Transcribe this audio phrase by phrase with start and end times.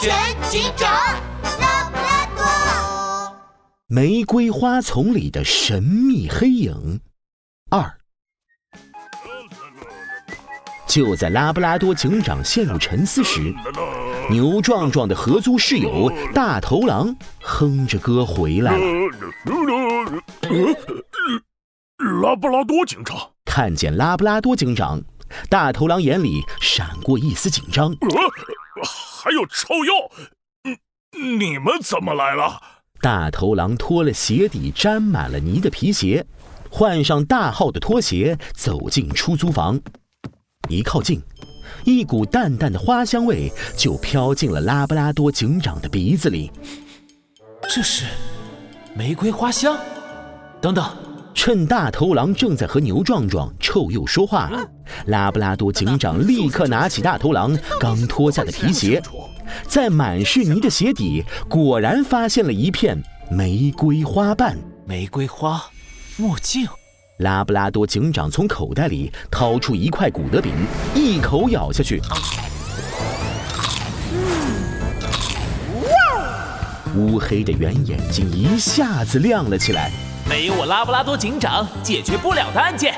[0.00, 0.12] 全
[0.50, 0.90] 警长
[1.60, 3.36] 拉布拉多。
[3.86, 7.00] 玫瑰花丛里的神秘黑影
[7.70, 7.94] 二。
[10.86, 13.54] 就在拉布拉多警长陷入沉思时，
[14.30, 18.84] 牛壮壮的合租室友大头狼哼着歌回来了。
[22.22, 25.02] 拉布拉多警长看见拉布拉多警长，
[25.50, 27.94] 大头狼眼里闪过一丝紧张。
[28.84, 30.10] 还有臭鼬，
[31.38, 32.60] 你们怎么来了？
[33.00, 36.26] 大头狼脱了鞋底沾满了泥的皮鞋，
[36.70, 39.80] 换上大号的拖鞋，走进出租房。
[40.68, 41.22] 一靠近，
[41.84, 46.50] 一股淡淡的花香味就飘进了拉布拉多警长的鼻子里。
[47.62, 48.04] 这是
[48.94, 49.78] 玫瑰花香。
[50.60, 50.84] 等等，
[51.40, 54.50] 趁大头狼正在和牛壮壮、臭鼬说话，
[55.06, 59.00] 拉布拉多警长立刻拿起大头狼刚脱下的皮鞋，
[59.68, 64.58] 在满是泥的鞋底，果然发现了一片玫瑰花瓣。
[64.84, 65.64] 玫瑰花
[66.16, 66.66] 墨镜。
[67.18, 70.52] 拉布拉多警长从口袋里掏出一块古德饼，
[70.92, 72.02] 一口咬下去。
[76.96, 79.92] 乌黑的圆眼睛一下子亮了起来。
[80.28, 82.94] 没有我拉布拉多警长解决不了的案件，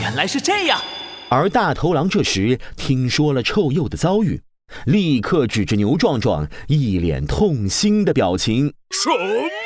[0.00, 0.80] 原来是这样。
[1.28, 4.40] 而大头狼这时听说了臭鼬的遭遇，
[4.86, 8.72] 立刻指着牛壮壮，一脸痛心的表情。
[8.90, 9.10] 什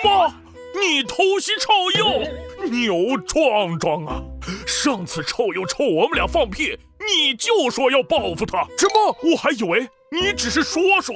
[0.05, 0.35] 么？
[0.75, 2.29] 你偷袭臭鼬？
[2.69, 4.21] 牛壮壮啊！
[4.67, 8.67] 上次臭鼬臭我们俩放屁，你就说要报复他。
[8.77, 9.17] 什么？
[9.31, 11.15] 我还以为你只是说说，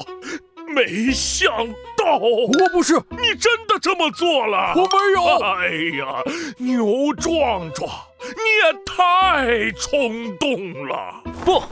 [0.75, 1.51] 没想
[1.97, 2.95] 到我不是。
[3.11, 4.73] 你真的这么做了？
[4.77, 5.23] 我没有。
[5.55, 5.69] 哎
[5.99, 6.23] 呀，
[6.59, 7.89] 牛壮壮，
[8.21, 11.23] 你也太冲动了。
[11.45, 11.63] 不，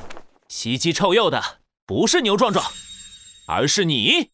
[0.49, 1.43] 袭击臭鼬的
[1.87, 2.65] 不是牛壮壮，
[3.47, 4.31] 而是你。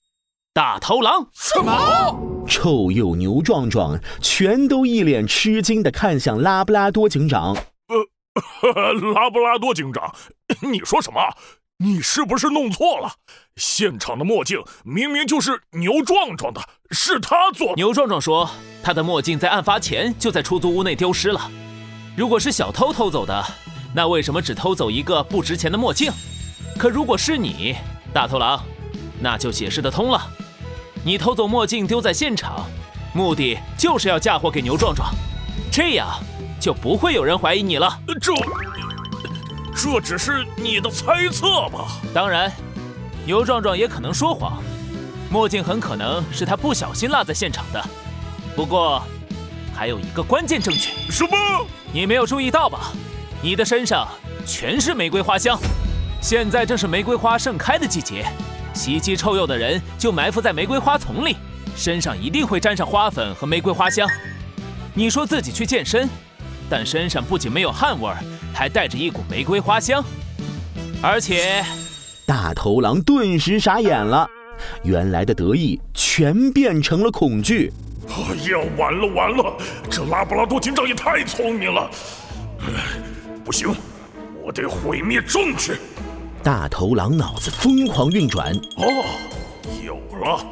[0.53, 1.29] 大头狼？
[1.33, 2.17] 什么？
[2.47, 7.57] 臭鼬牛壮壮全都一脸吃惊的看向拉布拉多警长。
[8.63, 10.15] 呃， 拉布拉多警长，
[10.63, 11.21] 你说什么？
[11.79, 13.15] 你是不是弄错了？
[13.57, 16.61] 现场的墨镜明明就是牛壮壮的，
[16.93, 17.75] 是他做。
[17.75, 18.49] 牛壮壮说，
[18.83, 21.51] 他的墨镜在案发前就在出租屋内丢失了。
[22.17, 23.45] 如果是小偷偷走的，
[23.93, 26.13] 那为什么只偷走一个不值钱的墨镜？
[26.79, 27.75] 可如果是你，
[28.13, 28.65] 大头狼，
[29.19, 30.31] 那就解释得通了。
[31.05, 32.65] 你偷走墨镜丢在现场，
[33.13, 35.13] 目的就是要嫁祸给牛壮壮，
[35.73, 36.09] 这样
[36.61, 38.01] 就不会有人怀疑你了。
[38.21, 38.33] 这，
[39.85, 42.01] 这只是你的猜测吧？
[42.15, 42.51] 当然，
[43.27, 44.63] 牛壮壮也可能说谎，
[45.31, 47.85] 墨镜很可能是他不小心落在现场的。
[48.57, 49.03] 不过，
[49.75, 50.89] 还有一个关键证据。
[51.11, 51.67] 什么？
[51.93, 52.93] 你没有注意到吧？
[53.43, 54.09] 你的身上
[54.47, 55.59] 全是玫瑰花香，
[56.19, 58.25] 现在正是玫瑰花盛开的季节。
[58.73, 61.37] 袭击臭鼬的人就埋伏在玫瑰花丛里，
[61.77, 64.09] 身上一定会沾上花粉和玫瑰花香。
[64.95, 66.09] 你说自己去健身，
[66.71, 68.17] 但身上不仅没有汗味儿，
[68.55, 70.03] 还带着一股玫瑰花香。
[71.03, 71.63] 而且，
[72.25, 74.27] 大头狼顿时傻眼了，
[74.85, 77.71] 原来的得意全变成了恐惧。
[78.09, 79.57] 哎呀，完了完了，
[79.91, 81.91] 这拉布拉多警长也太聪明了！
[83.45, 83.75] 不行，
[84.43, 85.77] 我得毁灭证据。
[86.43, 88.55] 大头狼脑子疯狂运转。
[88.77, 89.05] 哦，
[89.85, 90.47] 有了！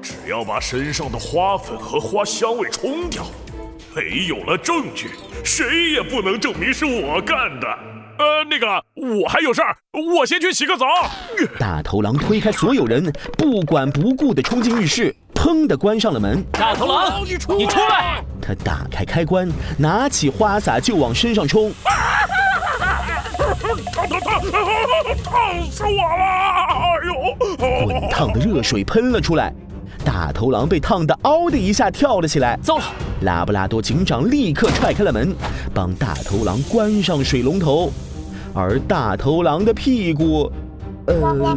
[0.00, 3.26] 只要把身上的花粉和花香味冲掉，
[3.98, 5.10] 没有了证据，
[5.42, 7.66] 谁也不能证明是我干的。
[8.16, 9.76] 呃，那个，我还有事儿，
[10.16, 10.86] 我先去洗个澡。
[11.58, 16.44] 大头狼推开所有人，不管不顾地冲进浴室，砰地关上了门。
[16.52, 18.22] 大头狼，你出来！
[18.40, 21.72] 他打开开关，拿起花洒就往身上冲。
[23.92, 24.40] 烫烫烫！
[25.24, 26.24] 烫死我了！
[26.70, 27.84] 哎呦！
[27.84, 29.52] 滚烫的热水喷了出来，
[30.04, 32.56] 大头狼被烫得“嗷”的一下跳了起来。
[32.62, 32.84] 糟了！
[33.22, 35.34] 拉布拉多警长立刻踹开了门，
[35.74, 37.92] 帮大头狼关上水龙头，
[38.54, 40.50] 而大头狼的屁股，
[41.06, 41.56] 呃，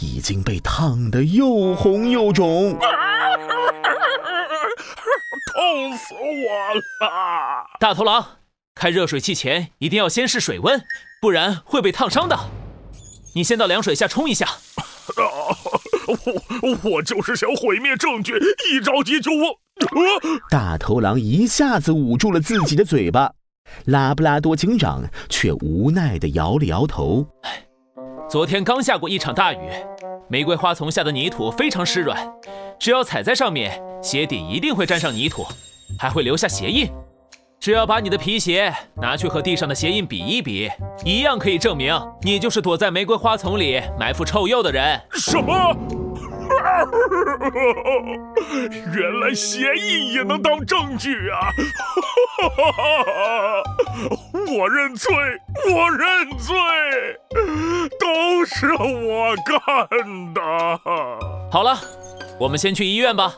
[0.00, 2.78] 已经被烫得又红又肿。
[5.52, 7.66] 痛死我了！
[7.78, 8.24] 大头狼。
[8.74, 10.80] 开热水器前一定要先试水温，
[11.20, 12.38] 不然会被烫伤的。
[13.34, 14.46] 你先到凉水下冲一下。
[14.46, 14.54] 啊
[16.62, 18.38] 我我就是想毁灭证据，
[18.70, 19.52] 一着急就忘。
[20.50, 23.32] 大头狼一下子捂住了自己的嘴巴，
[23.86, 27.26] 拉布拉多警长却无奈地摇了摇头。
[28.28, 29.58] 昨天刚下过一场大雨，
[30.28, 32.18] 玫瑰花丛下的泥土非常湿软，
[32.78, 35.46] 只要踩在上面，鞋底一定会沾上泥土，
[35.98, 36.90] 还会留下鞋印。
[37.60, 40.70] 只要把你的皮鞋拿去和地上的鞋印比一比，
[41.04, 41.92] 一样可以证明
[42.22, 45.00] 你就是躲在玫瑰花丛里埋伏臭鼬的人。
[45.14, 45.76] 什么？
[48.94, 51.50] 原来协议也能当证据啊！
[54.56, 55.14] 我认罪，
[55.70, 56.54] 我认罪，
[57.98, 59.54] 都是我干
[60.34, 60.40] 的。
[61.50, 61.78] 好了，
[62.38, 63.34] 我们先去医院吧。